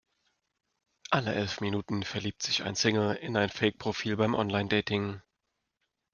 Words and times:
Alle 1.11 1.31
elf 1.35 1.61
Minuten 1.61 2.01
verliebt 2.01 2.41
sich 2.41 2.63
ein 2.63 2.73
Single 2.73 3.13
in 3.17 3.37
ein 3.37 3.49
Fake-Profil 3.49 4.17
beim 4.17 4.33
Online-Dating. 4.33 5.21